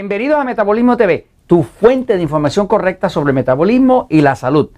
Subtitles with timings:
[0.00, 4.70] Bienvenidos a Metabolismo TV, tu fuente de información correcta sobre el metabolismo y la salud.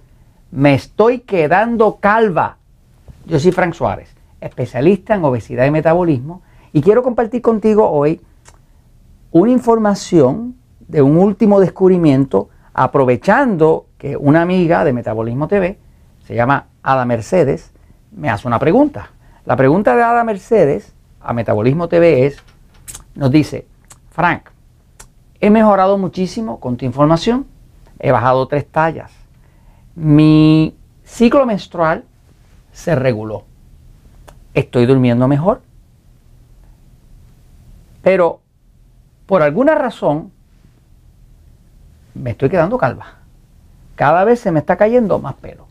[0.51, 2.57] Me estoy quedando calva.
[3.25, 6.41] Yo soy Frank Suárez, especialista en obesidad y metabolismo,
[6.73, 8.19] y quiero compartir contigo hoy
[9.31, 10.57] una información
[10.89, 15.79] de un último descubrimiento, aprovechando que una amiga de Metabolismo TV,
[16.27, 17.71] se llama Ada Mercedes,
[18.11, 19.11] me hace una pregunta.
[19.45, 22.43] La pregunta de Ada Mercedes a Metabolismo TV es,
[23.15, 23.65] nos dice,
[24.11, 24.49] Frank,
[25.43, 27.45] He mejorado muchísimo con tu información.
[27.99, 29.11] He bajado tres tallas.
[29.93, 32.05] Mi ciclo menstrual
[32.71, 33.43] se reguló.
[34.53, 35.61] Estoy durmiendo mejor.
[38.01, 38.39] Pero
[39.25, 40.31] por alguna razón
[42.13, 43.15] me estoy quedando calva.
[43.95, 45.67] Cada vez se me está cayendo más pelo.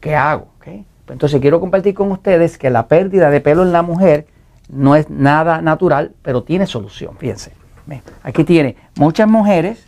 [0.00, 0.48] ¿Qué hago?
[0.64, 4.26] Pues entonces quiero compartir con ustedes que la pérdida de pelo en la mujer
[4.70, 7.18] no es nada natural, pero tiene solución.
[7.18, 7.65] Fíjense.
[8.22, 9.86] Aquí tiene muchas mujeres,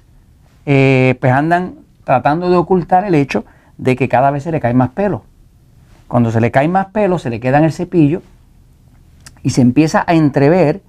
[0.67, 3.45] eh, pues andan tratando de ocultar el hecho
[3.77, 5.25] de que cada vez se le cae más pelo.
[6.07, 8.23] Cuando se le cae más pelo, se le queda en el cepillo
[9.43, 10.81] y se empieza a entrever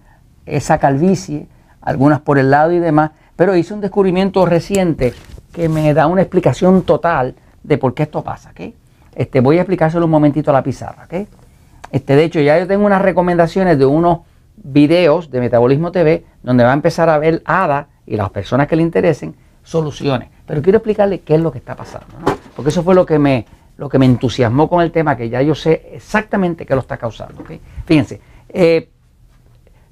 [0.46, 1.48] esa calvicie,
[1.82, 3.12] algunas por el lado y demás.
[3.36, 5.14] Pero hice un descubrimiento reciente
[5.52, 8.52] que me da una explicación total de por qué esto pasa.
[9.16, 11.08] Este, voy a explicárselo un momentito a la pizarra.
[11.92, 14.20] Este, de hecho, ya yo tengo unas recomendaciones de unos
[14.56, 18.76] videos de Metabolismo TV donde va a empezar a ver Ada y las personas que
[18.76, 20.30] le interesen soluciones.
[20.46, 22.08] Pero quiero explicarle qué es lo que está pasando,
[22.56, 23.46] porque eso fue lo que me,
[23.78, 26.98] lo que me entusiasmó con el tema, que ya yo sé exactamente qué lo está
[26.98, 27.44] causando.
[27.86, 28.90] Fíjense, eh,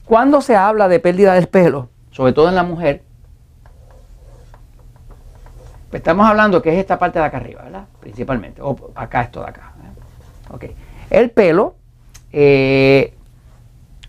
[0.06, 3.04] cuando se habla de pérdida del pelo, sobre todo en la mujer,
[5.89, 7.86] pues estamos hablando que es esta parte de acá arriba, ¿verdad?
[8.00, 9.73] Principalmente, o acá esto de acá.
[10.61, 10.76] ¿eh?
[11.09, 11.76] El pelo
[12.32, 13.14] eh,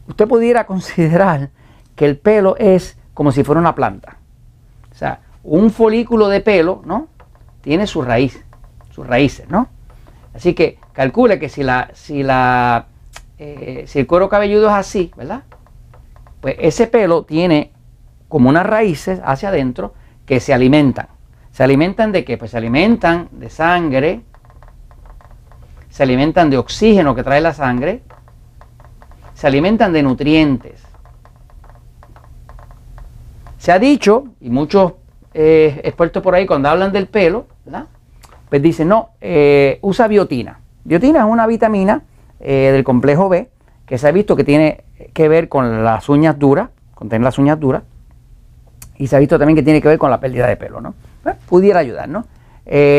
[0.07, 1.51] usted pudiera considerar
[1.99, 4.19] que el pelo es como si fuera una planta.
[4.93, 7.09] O sea, un folículo de pelo, ¿no?
[7.61, 8.45] Tiene su raíz,
[8.91, 9.67] sus raíces, ¿no?
[10.33, 12.87] Así que calcule que si la, si la,
[13.37, 15.43] eh, si el cuero cabelludo es así, ¿verdad?
[16.41, 17.73] Pues ese pelo tiene
[18.29, 19.93] como unas raíces hacia adentro
[20.25, 21.09] que se alimentan.
[21.51, 22.39] ¿Se alimentan de qué?
[22.39, 24.21] Pues se alimentan de sangre,
[25.91, 28.03] se alimentan de oxígeno que trae la sangre,
[29.35, 30.88] se alimentan de nutrientes.
[33.59, 34.95] Se ha dicho, y muchos
[35.35, 37.47] eh, expertos por ahí cuando hablan del pelo,
[38.49, 40.61] pues dicen, no, eh, usa biotina.
[40.85, 42.03] Biotina es una vitamina
[42.41, 43.51] eh, del complejo B
[43.85, 47.39] que se ha visto que tiene que ver con las uñas duras, con tener las
[47.39, 47.83] uñas duras,
[48.97, 50.95] y se ha visto también que tiene que ver con la pérdida de pelo, ¿no?
[51.23, 52.25] Pues, pudiera ayudar, ¿no?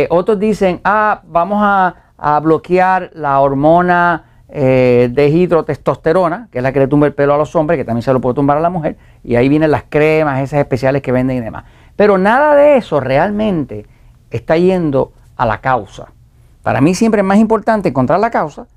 [0.10, 6.72] otros dicen, ah, vamos a, a bloquear la hormona eh, de hidrotestosterona, que es la
[6.72, 8.62] que le tumba el pelo a los hombres, que también se lo puede tumbar a
[8.62, 11.66] la mujer, y ahí vienen las cremas, esas especiales que venden y demás.
[11.96, 13.86] Pero nada de eso realmente
[14.32, 16.08] está yendo a la causa.
[16.64, 18.68] Para mí siempre es más importante encontrar la causa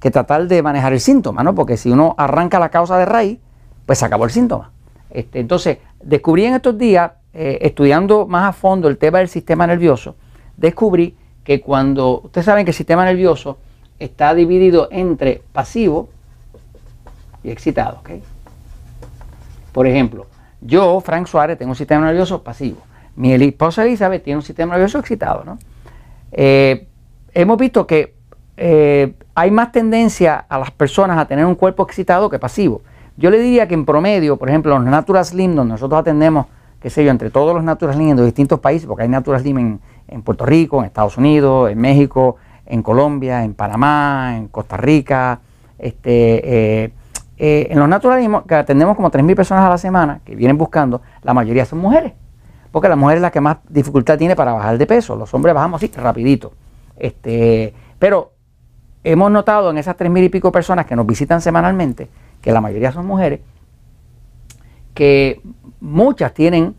[0.00, 1.54] que tratar de manejar el síntoma, ¿no?
[1.54, 3.38] Porque si uno arranca la causa de raíz,
[3.86, 4.72] pues se acabó el síntoma.
[5.10, 9.66] Este, entonces, descubrí en estos días, eh, estudiando más a fondo el tema del sistema
[9.66, 10.16] nervioso,
[10.56, 13.58] descubrí que cuando, ustedes saben que el sistema nervioso
[14.04, 16.08] está dividido entre pasivo
[17.44, 18.00] y excitado.
[19.72, 20.26] Por ejemplo,
[20.60, 22.78] yo, Frank Suárez, tengo un sistema nervioso pasivo.
[23.14, 25.56] Mi esposa Elizabeth tiene un sistema nervioso excitado.
[26.32, 26.88] Eh,
[27.32, 28.14] hemos visto que
[28.56, 32.82] eh, hay más tendencia a las personas a tener un cuerpo excitado que pasivo.
[33.16, 36.46] Yo le diría que en promedio, por ejemplo, los Natural Slim, donde nosotros atendemos,
[36.80, 39.40] qué sé yo, entre todos los Natural Slim en los distintos países, porque hay Natural
[39.40, 42.36] Slim en Puerto Rico, en Estados Unidos, en México,
[42.66, 45.40] en Colombia, en Panamá, en Costa Rica.
[45.78, 46.92] Este, eh,
[47.38, 51.02] eh, en los naturalismos, que atendemos como 3.000 personas a la semana que vienen buscando,
[51.22, 52.12] la mayoría son mujeres.
[52.70, 55.16] Porque la mujer es la que más dificultad tiene para bajar de peso.
[55.16, 56.52] Los hombres bajamos así, rapidito.
[56.96, 58.32] Este, pero
[59.02, 62.08] hemos notado en esas 3.000 y pico personas que nos visitan semanalmente,
[62.40, 63.40] que la mayoría son mujeres,
[64.94, 65.40] que
[65.80, 66.76] muchas tienen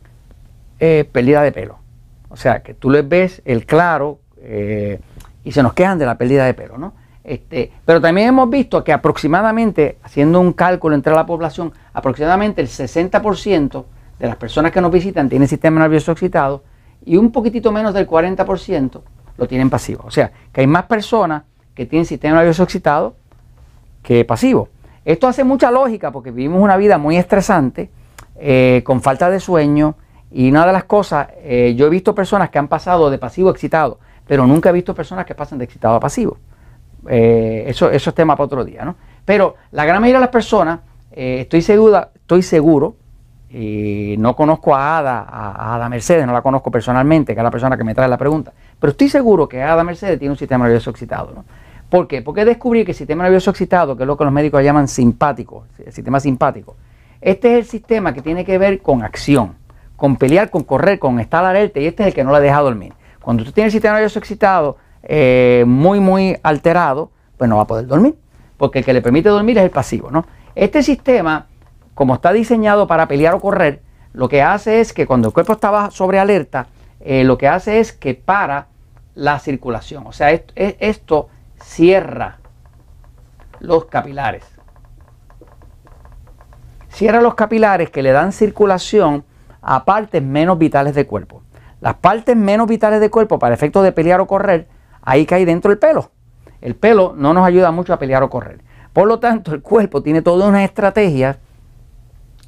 [0.79, 1.77] eh, pérdida de pelo.
[2.29, 4.19] O sea, que tú les ves el claro,
[5.43, 6.93] y se nos quejan de la pérdida de pelo, ¿no?
[7.23, 12.67] Este, pero también hemos visto que aproximadamente, haciendo un cálculo entre la población, aproximadamente el
[12.67, 13.85] 60%
[14.19, 16.63] de las personas que nos visitan tienen sistema nervioso excitado
[17.05, 19.01] y un poquitito menos del 40%
[19.37, 20.03] lo tienen pasivo.
[20.05, 21.43] O sea, que hay más personas
[21.73, 23.15] que tienen sistema nervioso excitado
[24.01, 24.69] que pasivo.
[25.05, 27.89] Esto hace mucha lógica porque vivimos una vida muy estresante,
[28.37, 29.95] eh, con falta de sueño
[30.31, 33.49] y una de las cosas, eh, yo he visto personas que han pasado de pasivo
[33.49, 36.37] a excitado pero nunca he visto personas que pasen de excitado a pasivo.
[37.07, 38.95] Eh, eso, eso es tema para otro día, ¿no?
[39.25, 40.79] Pero la gran mayoría de las personas,
[41.11, 42.95] eh, estoy, segura, estoy seguro,
[43.49, 47.51] y no conozco a Ada, a, Ada Mercedes, no la conozco personalmente, que es la
[47.51, 50.65] persona que me trae la pregunta, pero estoy seguro que Ada Mercedes tiene un sistema
[50.65, 51.31] nervioso excitado.
[51.35, 51.45] ¿no?
[51.87, 52.23] ¿Por qué?
[52.23, 55.65] Porque descubrí que el sistema nervioso excitado, que es lo que los médicos llaman simpático,
[55.85, 56.75] el sistema simpático,
[57.21, 59.53] este es el sistema que tiene que ver con acción,
[59.95, 62.59] con pelear, con correr, con estar alerta, y este es el que no la deja
[62.59, 62.93] dormir.
[63.23, 67.67] Cuando usted tiene el sistema nervioso excitado eh, muy, muy alterado, pues no va a
[67.67, 68.15] poder dormir,
[68.57, 70.11] porque el que le permite dormir es el pasivo.
[70.11, 70.25] ¿no?
[70.55, 71.47] Este sistema,
[71.93, 73.81] como está diseñado para pelear o correr,
[74.11, 76.67] lo que hace es que cuando el cuerpo está sobre alerta,
[76.99, 78.67] eh, lo que hace es que para
[79.15, 80.05] la circulación.
[80.05, 81.29] O sea, esto
[81.61, 82.39] cierra
[83.59, 84.43] los capilares.
[86.89, 89.23] Cierra los capilares que le dan circulación
[89.61, 91.42] a partes menos vitales del cuerpo.
[91.83, 94.69] Las partes menos vitales del cuerpo para efectos de pelear o correr,
[95.01, 96.11] ahí cae dentro el pelo.
[96.61, 98.61] El pelo no nos ayuda mucho a pelear o correr.
[98.93, 101.39] Por lo tanto, el cuerpo tiene toda una estrategia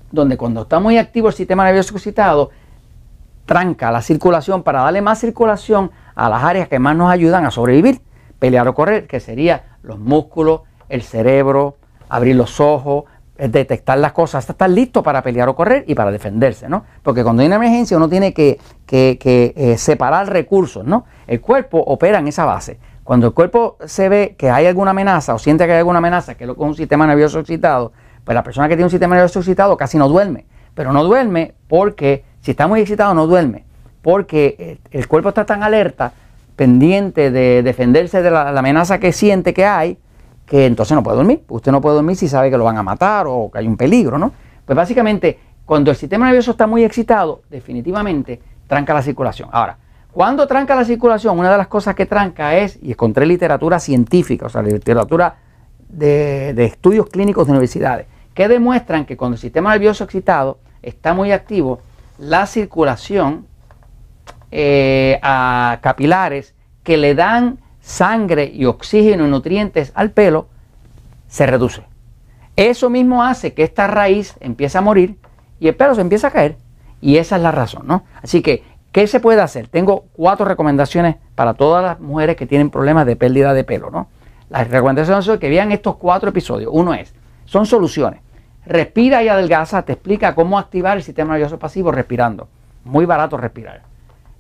[0.09, 2.51] donde cuando está muy activo el sistema nervioso excitado,
[3.45, 7.51] tranca la circulación para darle más circulación a las áreas que más nos ayudan a
[7.51, 7.99] sobrevivir,
[8.39, 11.75] pelear o correr, que sería los músculos, el cerebro,
[12.07, 13.03] abrir los ojos,
[13.37, 16.85] detectar las cosas, hasta estar listo para pelear o correr y para defenderse, ¿no?
[17.03, 18.59] Porque cuando hay una emergencia uno tiene que,
[18.91, 21.05] eh, separar recursos, ¿no?
[21.27, 22.79] El cuerpo opera en esa base.
[23.03, 26.35] Cuando el cuerpo se ve que hay alguna amenaza o siente que hay alguna amenaza,
[26.35, 27.91] que es un sistema nervioso excitado,
[28.23, 30.45] pues la persona que tiene un sistema nervioso excitado casi no duerme.
[30.73, 33.63] Pero no duerme porque, si está muy excitado, no duerme.
[34.01, 36.13] Porque eh, el cuerpo está tan alerta,
[36.55, 39.99] pendiente de defenderse de la amenaza que siente que hay,
[40.45, 41.43] que entonces no puede dormir.
[41.47, 43.77] Usted no puede dormir si sabe que lo van a matar o que hay un
[43.77, 44.31] peligro, ¿no?
[44.65, 49.49] Pues básicamente, cuando el sistema nervioso está muy excitado, definitivamente tranca la circulación.
[49.51, 49.77] Ahora,
[50.11, 54.45] cuando tranca la circulación, una de las cosas que tranca es, y encontré literatura científica,
[54.45, 55.35] o sea, literatura
[55.89, 61.31] de, estudios clínicos de universidades, que demuestran que cuando el sistema nervioso excitado está muy
[61.31, 61.81] activo,
[62.17, 63.45] la circulación
[64.51, 66.53] eh, a capilares
[66.83, 70.47] que le dan sangre y oxígeno y nutrientes al pelo,
[71.27, 71.83] se reduce.
[72.55, 75.17] Eso mismo hace que esta raíz empiece a morir
[75.59, 76.57] y el pelo se empieza a caer.
[76.99, 78.03] Y esa es la razón, ¿no?
[78.23, 79.67] Así que, ¿qué se puede hacer?
[79.67, 84.07] Tengo cuatro recomendaciones para todas las mujeres que tienen problemas de pérdida de pelo, ¿no?
[84.49, 86.71] Las recomendaciones son que vean estos cuatro episodios.
[86.73, 87.13] Uno es,
[87.45, 88.21] son soluciones.
[88.65, 92.47] Respira y adelgaza, te explica cómo activar el sistema nervioso pasivo respirando.
[92.83, 93.83] Muy barato respirar.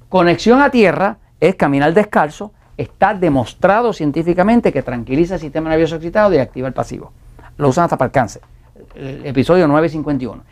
[0.09, 6.33] Conexión a tierra es caminar descalzo está demostrado científicamente que tranquiliza el sistema nervioso excitado
[6.33, 7.11] y activa el pasivo.
[7.57, 8.41] Lo usan hasta para el cáncer.
[8.95, 10.43] El episodio 951.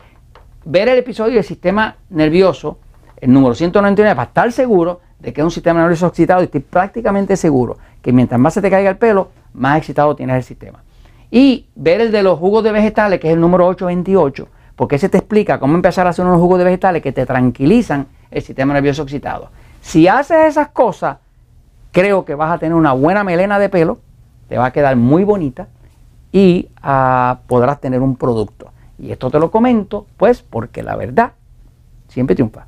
[0.66, 2.78] Ver el episodio del sistema nervioso,
[3.20, 6.60] el número 199, para estar seguro de que es un sistema nervioso excitado y estoy
[6.60, 10.82] prácticamente seguro que mientras más se te caiga el pelo, más excitado tienes el sistema.
[11.30, 15.08] Y ver el de los jugos de vegetales, que es el número 828, porque ese
[15.08, 18.74] te explica cómo empezar a hacer unos jugos de vegetales que te tranquilizan el sistema
[18.74, 19.50] nervioso excitado.
[19.80, 21.18] Si haces esas cosas,
[21.94, 23.98] creo que vas a tener una buena melena de pelo,
[24.48, 25.68] te va a quedar muy bonita
[26.32, 28.72] y ah, podrás tener un producto.
[28.98, 31.32] Y esto te lo comento, pues, porque la verdad
[32.08, 32.66] siempre triunfa.